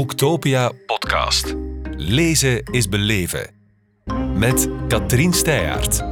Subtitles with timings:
[0.00, 1.54] Boektopia podcast.
[1.96, 3.50] Lezen is beleven.
[4.34, 6.02] Met Katrien Steyaert.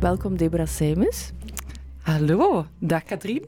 [0.00, 1.32] Welkom Deborah Seimus.
[2.02, 3.44] Hallo, dag Katrien.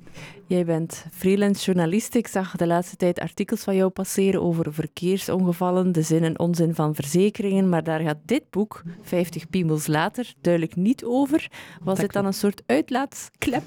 [0.47, 2.15] Jij bent freelance journalist.
[2.15, 6.75] Ik zag de laatste tijd artikels van jou passeren over verkeersongevallen, de zin en onzin
[6.75, 11.51] van verzekeringen, maar daar gaat dit boek, 50 piemels later, duidelijk niet over.
[11.83, 13.65] Was het dan een soort uitlaatklep?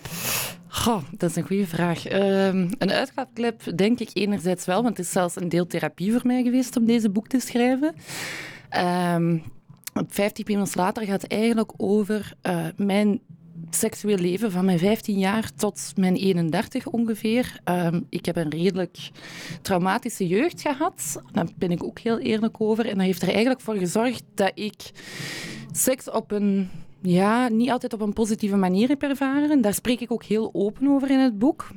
[0.68, 2.06] Goh, dat is een goede vraag.
[2.06, 6.28] Ehm, een uitlaatklep denk ik enerzijds wel, want het is zelfs een deel therapie voor
[6.28, 7.96] mij geweest om deze boek te schrijven.
[9.16, 9.44] Um,
[10.08, 13.22] 50 piemels later gaat eigenlijk over uh, mijn
[13.70, 17.60] seksueel leven van mijn 15 jaar tot mijn 31 ongeveer.
[17.66, 19.10] Um, ik heb een redelijk
[19.62, 21.22] traumatische jeugd gehad.
[21.32, 22.88] Daar ben ik ook heel eerlijk over.
[22.88, 24.92] En dat heeft er eigenlijk voor gezorgd dat ik
[25.72, 26.70] seks op een
[27.02, 29.62] ja, niet altijd op een positieve manier heb ervaren.
[29.62, 31.68] Daar spreek ik ook heel open over in het boek.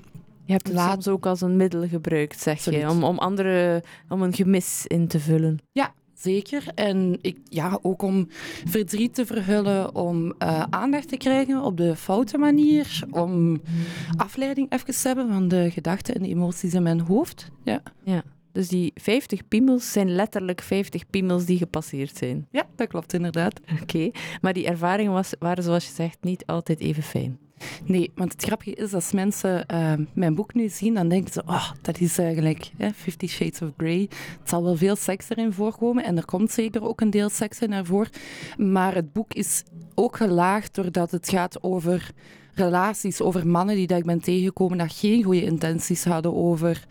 [0.45, 0.93] Je hebt het Laat...
[0.93, 5.09] soms ook als een middel gebruikt, zeg je, om, om, andere, om een gemis in
[5.09, 5.59] te vullen.
[5.73, 6.65] Ja, Zeker.
[6.74, 8.26] En ik, ja, ook om
[8.65, 13.60] verdriet te verhullen, om uh, aandacht te krijgen op de foute manier, om
[14.16, 17.51] afleiding even te hebben van de gedachten en de emoties in mijn hoofd.
[17.65, 17.82] Ja.
[18.04, 18.23] ja.
[18.52, 22.46] Dus die 50 piemels zijn letterlijk 50 piemels die gepasseerd zijn.
[22.51, 23.60] Ja, dat klopt inderdaad.
[23.82, 27.38] Oké, maar die ervaringen was, waren zoals je zegt niet altijd even fijn.
[27.85, 31.43] Nee, want het grappige is als mensen uh, mijn boek nu zien, dan denken ze,
[31.47, 34.09] oh, dat is eigenlijk hè, Fifty Shades of Grey.
[34.39, 37.61] Het zal wel veel seks erin voorkomen en er komt zeker ook een deel seks
[37.61, 38.11] in naar voren.
[38.57, 39.63] Maar het boek is
[39.95, 42.11] ook gelaagd doordat het gaat over
[42.55, 46.85] relaties, over mannen die dat ik ben tegengekomen dat geen goede intenties hadden, over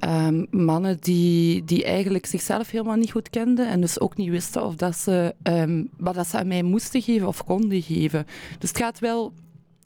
[0.00, 4.64] um, mannen die, die eigenlijk zichzelf helemaal niet goed kenden en dus ook niet wisten
[4.64, 8.26] of dat ze, um, wat dat ze aan mij moesten geven of konden geven.
[8.58, 9.32] Dus het gaat wel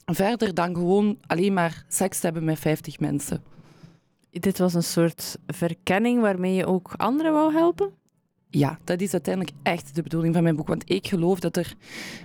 [0.05, 3.43] verder dan gewoon alleen maar seks hebben met 50 mensen.
[4.29, 7.91] Dit was een soort verkenning waarmee je ook anderen wou helpen?
[8.49, 10.67] Ja, dat is uiteindelijk echt de bedoeling van mijn boek.
[10.67, 11.73] Want ik geloof dat er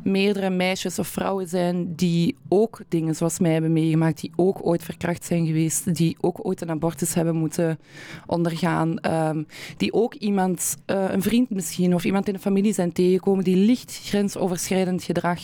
[0.02, 4.82] meerdere meisjes of vrouwen zijn die ook dingen zoals mij hebben meegemaakt, die ook ooit
[4.82, 7.78] verkracht zijn geweest, die ook ooit een abortus hebben moeten
[8.26, 12.92] ondergaan, um, die ook iemand, uh, een vriend misschien, of iemand in de familie zijn
[12.92, 15.40] tegengekomen die licht grensoverschrijdend gedrag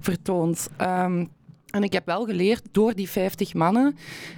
[0.00, 0.68] vertoont.
[0.80, 1.30] Um,
[1.74, 3.96] en ik heb wel geleerd door die 50 mannen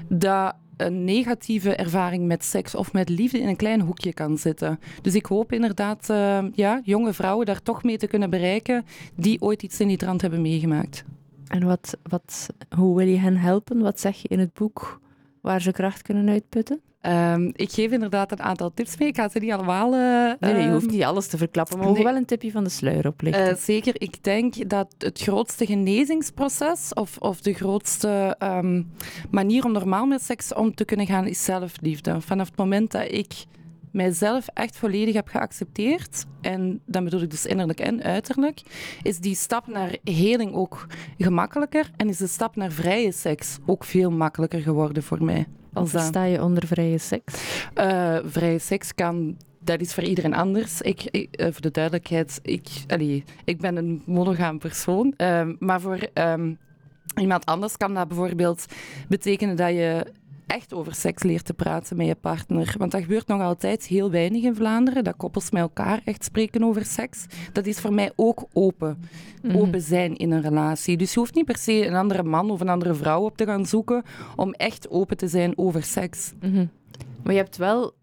[0.09, 4.81] dat een negatieve ervaring met seks of met liefde in een klein hoekje kan zitten.
[5.03, 9.41] Dus ik hoop inderdaad uh, ja, jonge vrouwen daar toch mee te kunnen bereiken die
[9.43, 11.05] ooit iets in die trant hebben meegemaakt.
[11.47, 13.81] En wat, wat, hoe wil je hen helpen?
[13.81, 15.01] Wat zeg je in het boek
[15.41, 16.81] waar ze kracht kunnen uitputten?
[17.09, 19.09] Um, ik geef inderdaad een aantal tips mee.
[19.09, 19.95] Ik ga ze niet allemaal...
[19.95, 22.03] Uh, nee, nee, je hoeft niet alles te verklappen, maar nee.
[22.03, 23.49] wel een tipje van de sluier oplichten.
[23.49, 23.95] Uh, zeker.
[23.99, 28.91] Ik denk dat het grootste genezingsproces of, of de grootste um,
[29.31, 32.21] manier om normaal met seks om te kunnen gaan is zelfliefde.
[32.21, 33.33] Vanaf het moment dat ik
[33.91, 38.61] mijzelf echt volledig heb geaccepteerd, en dan bedoel ik dus innerlijk en uiterlijk,
[39.03, 40.87] is die stap naar heling ook
[41.19, 45.47] gemakkelijker en is de stap naar vrije seks ook veel makkelijker geworden voor mij.
[45.77, 47.35] Als sta je onder vrije seks?
[47.75, 50.81] Uh, vrije seks kan dat is voor iedereen anders.
[50.81, 55.15] Ik, ik uh, voor de duidelijkheid, ik, allee, ik ben een monogaam persoon.
[55.17, 56.59] Uh, maar voor um,
[57.21, 58.67] iemand anders kan dat bijvoorbeeld
[59.09, 60.13] betekenen dat je
[60.47, 62.75] echt over seks leert te praten met je partner.
[62.79, 66.65] Want dat gebeurt nog altijd heel weinig in Vlaanderen, dat koppels met elkaar echt spreken
[66.65, 67.27] over seks.
[67.53, 69.03] Dat is voor mij ook open.
[69.43, 69.57] Mhm.
[69.57, 70.97] Open zijn in een relatie.
[70.97, 73.45] Dus je hoeft niet per se een andere man of een andere vrouw op te
[73.45, 74.03] gaan zoeken
[74.37, 76.33] om echt open te zijn over seks.
[76.41, 76.67] Mhm.
[77.23, 77.95] Maar je hebt wel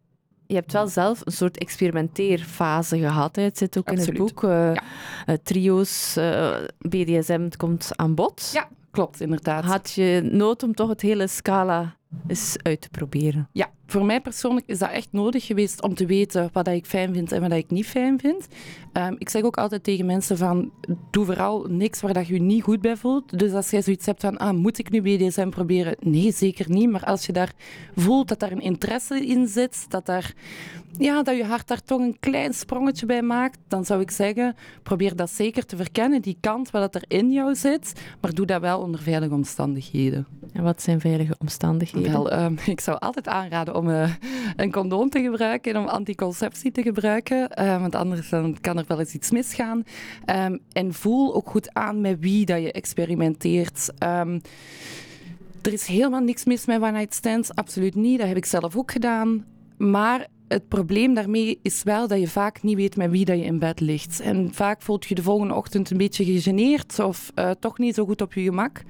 [0.47, 3.35] je hebt wel zelf een soort experimenteerfase gehad.
[3.35, 3.41] Hè.
[3.41, 4.07] Het zit ook Absoluut.
[4.17, 4.43] in het boek.
[4.43, 4.83] Uh, ja.
[5.25, 8.49] uh, trio's, uh, BDSM, het komt aan bod.
[8.53, 9.63] Ja, klopt, inderdaad.
[9.63, 11.95] Had je nood om toch het hele scala
[12.27, 13.49] eens uit te proberen?
[13.51, 17.13] Ja, voor mij persoonlijk is dat echt nodig geweest om te weten wat ik fijn
[17.13, 18.47] vind en wat ik niet fijn vind.
[18.93, 20.71] Um, ik zeg ook altijd tegen mensen van,
[21.11, 23.39] doe vooral niks waar dat je je niet goed bij voelt.
[23.39, 25.95] Dus als jij zoiets hebt van, ah, moet ik nu BDSM proberen?
[25.99, 26.89] Nee, zeker niet.
[26.89, 27.51] Maar als je daar
[27.95, 30.33] voelt dat daar een interesse in zit, dat, daar,
[30.97, 34.55] ja, dat je hart daar toch een klein sprongetje bij maakt, dan zou ik zeggen,
[34.83, 38.61] probeer dat zeker te verkennen, die kant wat er in jou zit, maar doe dat
[38.61, 40.27] wel onder veilige omstandigheden.
[40.53, 42.11] En wat zijn veilige omstandigheden?
[42.11, 44.13] Wel, um, ik zou altijd aanraden om uh,
[44.55, 48.85] een condoom te gebruiken en om anticonceptie te gebruiken, uh, want anders dan kan er
[48.87, 49.83] wel eens iets misgaan.
[50.25, 53.89] Um, en voel ook goed aan met wie dat je experimenteert.
[53.99, 54.41] Um,
[55.61, 58.19] er is helemaal niks mis met one night stands, absoluut niet.
[58.19, 59.45] Dat heb ik zelf ook gedaan.
[59.77, 63.43] Maar het probleem daarmee is wel dat je vaak niet weet met wie dat je
[63.43, 64.19] in bed ligt.
[64.19, 68.05] En vaak voelt je de volgende ochtend een beetje gegeneerd of uh, toch niet zo
[68.05, 68.81] goed op je gemak.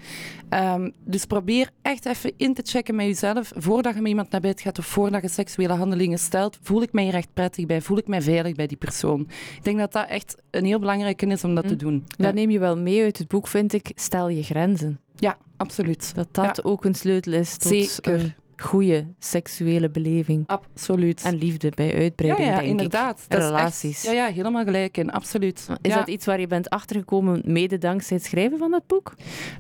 [0.50, 4.42] Um, dus probeer echt even in te checken met jezelf voordat je met iemand naar
[4.42, 6.58] bed gaat of voordat je seksuele handelingen stelt.
[6.62, 7.82] Voel ik mij hier echt prettig bij?
[7.82, 9.22] Voel ik mij veilig bij die persoon?
[9.56, 11.80] Ik denk dat dat echt een heel belangrijke is om dat te hm.
[11.80, 12.04] doen.
[12.18, 13.92] Dat neem je wel mee uit het boek, vind ik.
[13.96, 15.00] Stel je grenzen.
[15.16, 16.16] Ja, absoluut.
[16.16, 18.14] Dat dat ook een sleutel is tot Zeker.
[18.14, 20.48] een goede seksuele beleving.
[20.48, 21.22] Absoluut.
[21.24, 23.26] En liefde bij uitbreiding, ja, ja, inderdaad.
[23.30, 23.38] ik.
[23.38, 24.02] Relaties.
[24.04, 25.12] ja, ja, helemaal gelijk in.
[25.12, 25.68] Absoluut.
[25.82, 29.14] Is dat iets waar je bent achtergekomen mede dankzij het schrijven van dat boek?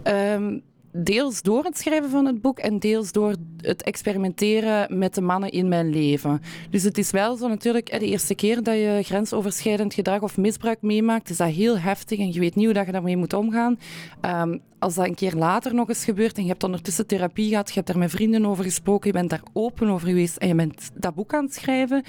[0.03, 0.63] Um,
[0.93, 5.49] deels door het schrijven van het boek en deels door het experimenteren met de mannen
[5.49, 6.41] in mijn leven.
[6.69, 10.81] Dus het is wel zo natuurlijk, de eerste keer dat je grensoverschrijdend gedrag of misbruik
[10.81, 13.79] meemaakt, is dat heel heftig en je weet niet hoe dat je daarmee moet omgaan.
[14.21, 17.67] Um, als dat een keer later nog eens gebeurt en je hebt ondertussen therapie gehad,
[17.67, 20.55] je hebt daar met vrienden over gesproken, je bent daar open over geweest en je
[20.55, 22.03] bent dat boek aan het schrijven,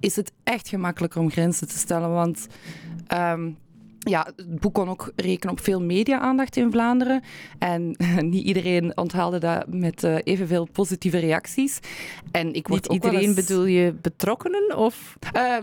[0.00, 2.10] is het echt gemakkelijker om grenzen te stellen.
[2.10, 2.46] Want
[3.14, 3.56] um,
[4.08, 7.22] ja, het boek kon ook rekenen op veel media-aandacht in Vlaanderen.
[7.58, 7.96] En
[8.30, 11.78] niet iedereen onthaalde dat met uh, evenveel positieve reacties.
[12.30, 14.76] En ik word niet iedereen bedoel je betrokkenen?
[14.76, 15.16] Of?
[15.36, 15.56] Uh,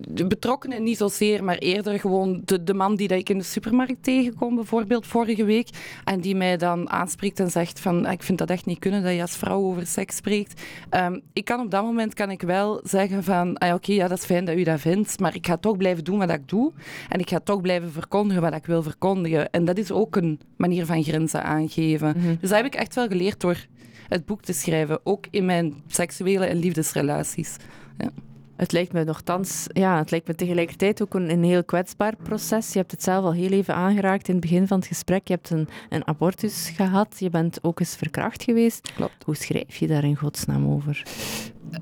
[0.00, 3.44] de betrokkenen niet zozeer, maar eerder gewoon de, de man die dat ik in de
[3.44, 5.68] supermarkt tegenkom, bijvoorbeeld vorige week.
[6.04, 9.02] En die mij dan aanspreekt en zegt van, ah, ik vind dat echt niet kunnen
[9.02, 10.62] dat je als vrouw over seks spreekt.
[10.90, 14.18] Um, ik kan op dat moment kan ik wel zeggen van, ah, oké, ja, dat
[14.18, 16.72] is fijn dat u dat vindt, maar ik ga toch blijven doen wat ik doe.
[17.08, 19.50] En ik ga toch blijven verkondigen wat ik wil verkondigen.
[19.50, 22.14] En dat is ook een manier van grenzen aangeven.
[22.16, 22.34] Mhm.
[22.40, 23.66] Dus dat heb ik echt wel geleerd door
[24.08, 25.00] het boek te schrijven.
[25.02, 27.56] Ook in mijn seksuele en liefdesrelaties.
[27.98, 28.10] Ja.
[28.58, 32.72] Het lijkt me nogthans, ja, het lijkt me tegelijkertijd ook een, een, heel kwetsbaar proces.
[32.72, 35.28] Je hebt het zelf al heel even aangeraakt in het begin van het gesprek.
[35.28, 38.92] Je hebt een, een abortus gehad, je bent ook eens verkracht geweest.
[38.94, 39.24] Klopt.
[39.24, 41.02] Hoe schrijf je daar in godsnaam over?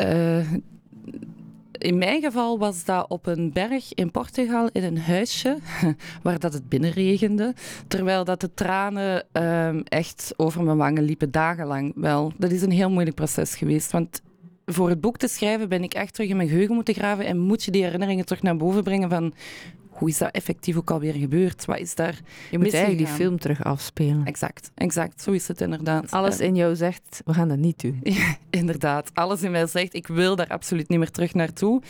[0.00, 0.52] Uh,
[1.72, 5.58] in mijn geval was dat op een berg in Portugal in een huisje
[6.22, 7.54] waar dat het binnenregende.
[7.88, 12.32] Terwijl dat de tranen ehm, echt over mijn wangen liepen, dagenlang wel.
[12.38, 13.92] Dat is een heel moeilijk proces geweest.
[13.92, 14.22] Want
[14.66, 17.38] voor het boek te schrijven ben ik echt terug in mijn geheugen moeten graven en
[17.38, 19.34] moet je die herinneringen terug naar boven brengen van
[19.88, 21.64] hoe is dat effectief ook alweer gebeurd?
[21.64, 22.20] Wat is daar
[22.50, 24.24] Je moet eigenlijk die film terug afspelen.
[24.24, 25.22] Exact, exact.
[25.22, 26.10] Zo is het inderdaad.
[26.10, 28.02] Alles in jou zegt, we gaan dat niet doen.
[28.50, 29.10] inderdaad.
[29.14, 31.82] Alles in mij zegt, ik wil daar absoluut niet meer terug naartoe.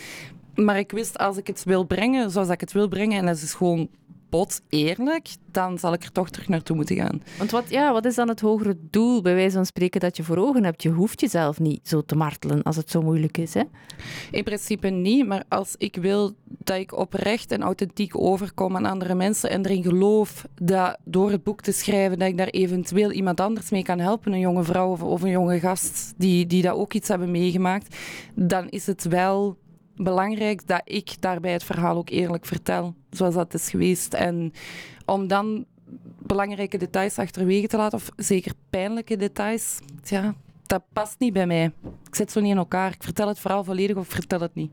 [0.55, 3.35] Maar ik wist, als ik het wil brengen zoals ik het wil brengen, en dat
[3.35, 3.89] is gewoon
[4.29, 7.21] pot eerlijk, dan zal ik er toch terug naartoe moeten gaan.
[7.37, 10.23] Want wat, ja, wat is dan het hogere doel, bij wijze van spreken, dat je
[10.23, 10.83] voor ogen hebt?
[10.83, 13.63] Je hoeft jezelf niet zo te martelen als het zo moeilijk is, hè?
[14.31, 19.15] In principe niet, maar als ik wil dat ik oprecht en authentiek overkom aan andere
[19.15, 23.39] mensen en erin geloof dat door het boek te schrijven, dat ik daar eventueel iemand
[23.39, 26.75] anders mee kan helpen, een jonge vrouw of, of een jonge gast die, die dat
[26.75, 27.95] ook iets hebben meegemaakt,
[28.35, 29.57] dan is het wel
[29.97, 34.13] belangrijk dat ik daarbij het verhaal ook eerlijk vertel, zoals dat is geweest.
[34.13, 34.53] En
[35.05, 35.65] om dan
[36.19, 40.35] belangrijke details achterwege te laten, of zeker pijnlijke details, ja,
[40.65, 41.65] dat past niet bij mij.
[42.07, 42.91] Ik zit zo niet in elkaar.
[42.91, 44.71] Ik vertel het verhaal volledig of vertel het niet.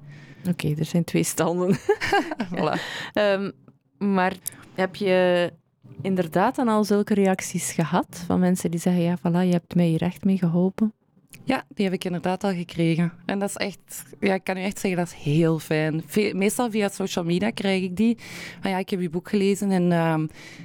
[0.49, 1.79] Oké, er zijn twee standen.
[2.55, 2.79] voilà.
[3.15, 3.53] um,
[3.99, 4.37] maar
[4.75, 5.53] heb je
[6.03, 9.87] inderdaad dan al zulke reacties gehad van mensen die zeggen, ja, voilà, je hebt mij
[9.87, 10.93] hier echt mee geholpen?
[11.45, 13.13] Ja, die heb ik inderdaad al gekregen.
[13.27, 16.05] En dat is echt, ja, ik kan u echt zeggen, dat is heel fijn.
[16.33, 18.17] meestal via social media krijg ik die.
[18.63, 20.15] Maar ja, ik heb uw boek gelezen en uh,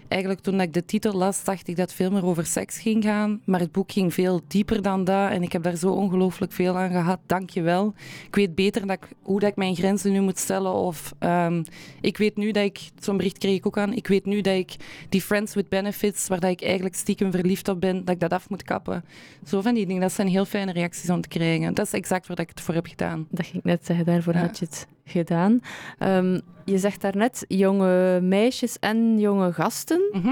[0.08, 3.04] eigenlijk toen ik de titel las, dacht ik dat het veel meer over seks ging
[3.04, 3.42] gaan.
[3.46, 6.78] Maar het boek ging veel dieper dan dat en ik heb daar zo ongelooflijk veel
[6.78, 7.20] aan gehad.
[7.26, 7.94] Dank je wel.
[8.28, 10.74] Ik weet beter dat ik, hoe dat ik mijn grenzen nu moet stellen.
[10.74, 11.64] Of um,
[12.02, 14.56] ik weet nu dat ik, zo'n bericht kreeg ik ook aan, ik weet nu dat
[14.56, 14.76] ik
[15.10, 18.34] die Friends with Benefits, waar dat ik eigenlijk stiekem verliefd op ben, dat ik dat
[18.34, 19.06] af moet kappen.
[19.46, 21.74] Zo van die dingen, dat zijn heel fijn reacties aan te krijgen.
[21.74, 23.28] Dat is exact waar ik het voor heb gedaan.
[23.30, 25.62] Dat ging ik net zeggen, daarvoor had je het gedaan.
[26.00, 30.02] Um, je zegt daarnet jonge meisjes en jonge gasten.
[30.12, 30.32] Mhm.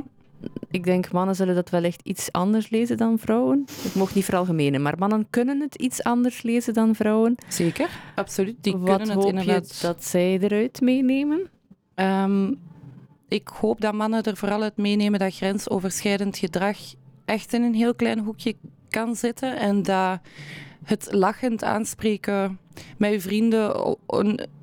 [0.71, 3.65] Ik denk, mannen zullen dat wellicht iets anders lezen dan vrouwen.
[3.83, 7.35] Ik mocht niet veralgemenen, maar mannen kunnen het iets anders lezen dan vrouwen.
[7.47, 8.55] Zeker, absoluut.
[8.61, 9.79] Die Wat kunnen het inderdaad...
[9.79, 11.49] je dat zij eruit meenemen?
[11.95, 12.59] Um,
[13.27, 16.77] ik hoop dat mannen er vooral uit meenemen dat grensoverschrijdend gedrag
[17.25, 18.55] echt in een heel klein hoekje
[18.89, 19.57] kan zitten.
[19.57, 20.19] En dat
[20.83, 22.59] het lachend aanspreken
[22.97, 23.85] met je vrienden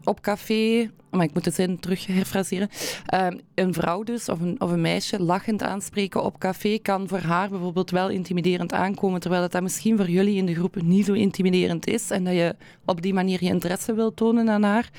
[0.05, 2.69] op café, maar ik moet het zin terug herfraseren.
[3.07, 7.19] Ehm, een vrouw dus, of een, of een meisje, lachend aanspreken op café kan voor
[7.19, 11.07] haar bijvoorbeeld wel intimiderend aankomen, terwijl het dat misschien voor jullie in de groep niet
[11.07, 14.91] zo intimiderend is en dat je op die manier je interesse wil tonen aan haar.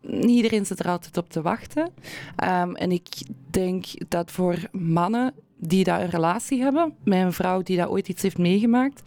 [0.00, 1.90] Niet iedereen zit er altijd op te wachten.
[2.36, 3.08] Ehm, en ik
[3.50, 8.08] denk dat voor mannen die daar een relatie hebben met een vrouw die daar ooit
[8.08, 9.02] iets heeft meegemaakt,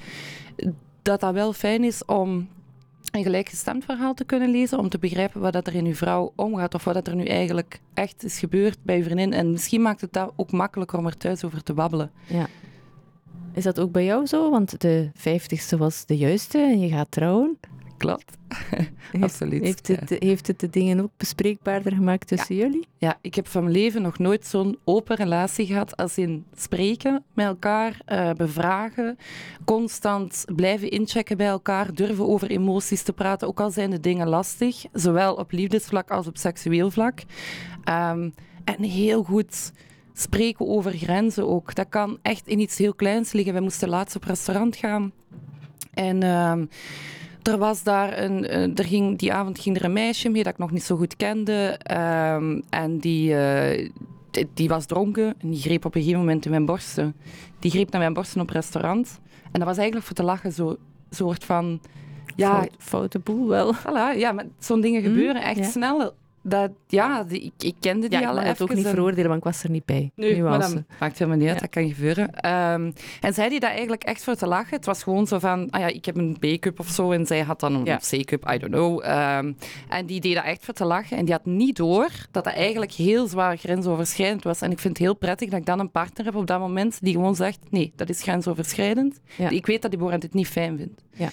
[1.01, 2.47] dat dat wel fijn is om
[3.11, 6.31] een gelijkgestemd verhaal te kunnen lezen, om te begrijpen wat dat er in uw vrouw
[6.35, 9.33] omgaat of wat dat er nu eigenlijk echt is gebeurd bij uw vriendin.
[9.33, 12.11] En misschien maakt het dat ook makkelijker om er thuis over te babbelen.
[12.27, 12.47] Ja.
[13.53, 14.49] Is dat ook bij jou zo?
[14.49, 17.57] Want de vijftigste was de juiste en je gaat trouwen.
[18.03, 18.37] Klopt.
[19.21, 19.63] Absoluut.
[19.63, 22.87] Heeft het, heeft het de dingen ook bespreekbaarder gemaakt tussen jullie?
[22.97, 27.23] Ja, ik heb van mijn leven nog nooit zo'n open relatie gehad als in spreken
[27.33, 29.17] met elkaar, uh, bevragen,
[29.65, 34.27] constant blijven inchecken bij elkaar, durven over emoties te praten, ook al zijn de dingen
[34.27, 37.19] lastig, zowel op liefdesvlak als op seksueel vlak.
[37.89, 38.33] Um,
[38.63, 39.71] en heel goed
[40.13, 41.75] spreken over grenzen ook.
[41.75, 43.53] Dat kan echt in iets heel kleins liggen.
[43.53, 45.11] We moesten laatst op restaurant gaan
[45.93, 46.23] en...
[46.23, 46.69] Um,
[47.43, 50.53] er was daar een, eh, er ging, die avond ging er een meisje mee dat
[50.53, 51.79] ik nog niet zo goed kende.
[52.35, 53.89] Um, en die, uh,
[54.53, 57.15] die, was dronken en die greep op een gegeven moment in mijn borsten.
[57.59, 59.19] Die greep naar mijn borsten op restaurant.
[59.51, 60.77] En dat was eigenlijk voor te lachen, zo'n
[61.09, 61.81] soort van...
[62.35, 63.75] Ja, Fout, foute boel wel.
[63.75, 68.09] Voilà, ja, maar zo'n dingen hm, gebeuren echt snel dat, ja, die, ik, ik, kende
[68.09, 68.51] die ja, al even.
[68.51, 70.11] Ik ook niet veroordelen, want ik was er niet bij.
[70.15, 72.51] Nee, maar dat maakt helemaal niet uit, dat kan gebeuren.
[72.73, 74.75] Um, en zij die dat eigenlijk echt voor te lachen.
[74.75, 77.41] Het was gewoon zo van, ah ja, ik heb een B-cup of zo en zij
[77.41, 79.03] had dan een C-cup, I don't know.
[79.05, 79.57] Um,
[79.89, 82.53] en die deed dat echt voor te lachen en die had niet door dat dat
[82.53, 84.61] eigenlijk heel zwaar grensoverschrijdend was.
[84.61, 86.97] En ik vind het heel prettig dat ik dan een partner heb op dat moment
[87.01, 89.19] die gewoon zegt, nee, dat is grensoverschrijdend.
[89.49, 91.03] Ik weet dat die Borant het niet fijn vindt.
[91.13, 91.29] Ja.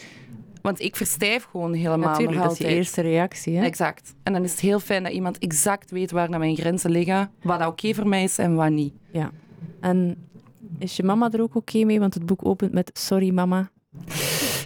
[0.63, 3.57] Want ik verstijf gewoon helemaal Natuurlijk, dat is je eerste reactie.
[3.57, 3.65] Hè?
[3.65, 4.15] Exact.
[4.23, 7.31] En dan is het heel fijn dat iemand exact weet waar naar mijn grenzen liggen,
[7.43, 8.95] wat oké okay voor mij is en wat niet.
[9.13, 9.31] Ja.
[9.81, 10.17] En
[10.79, 12.01] is je mama er ook oké okay mee?
[12.01, 13.71] Want het boek opent met sorry mama.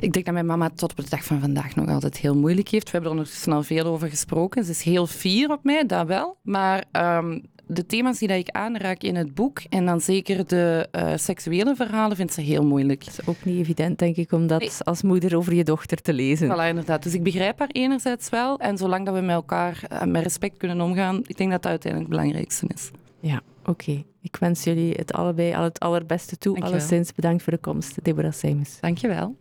[0.01, 2.69] Ik denk dat mijn mama tot op de dag van vandaag nog altijd heel moeilijk
[2.69, 2.85] heeft.
[2.85, 4.65] We hebben er nog snel veel over gesproken.
[4.65, 6.37] Ze is heel fier op mij, dat wel.
[6.43, 10.89] Maar um, de thema's die dat ik aanraak in het boek, en dan zeker de
[10.93, 13.05] uh, seksuele verhalen, vindt ze heel moeilijk.
[13.05, 14.71] Het is ook niet evident, denk ik, om dat nee.
[14.79, 16.49] als moeder over je dochter te lezen.
[16.49, 17.03] Voilà, inderdaad.
[17.03, 18.59] Dus ik begrijp haar enerzijds wel.
[18.59, 21.71] En zolang dat we met elkaar uh, met respect kunnen omgaan, ik denk dat dat
[21.71, 22.91] uiteindelijk het belangrijkste is.
[23.21, 23.71] Ja, oké.
[23.71, 24.05] Okay.
[24.21, 26.55] Ik wens jullie het allebei al het allerbeste toe.
[26.55, 26.81] Dankjewel.
[26.81, 28.79] Alleszins bedankt voor de komst, Deborah Seimus.
[28.81, 29.37] Dankjewel.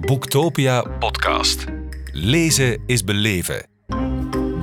[0.00, 1.64] Boektopia podcast.
[2.12, 3.73] Lezen is beleven.